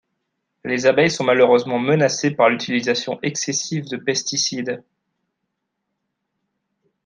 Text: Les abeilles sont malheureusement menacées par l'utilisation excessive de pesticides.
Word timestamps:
Les 0.65 0.87
abeilles 0.87 1.11
sont 1.11 1.23
malheureusement 1.23 1.77
menacées 1.77 2.31
par 2.31 2.49
l'utilisation 2.49 3.19
excessive 3.21 3.87
de 3.87 3.97
pesticides. 3.97 4.83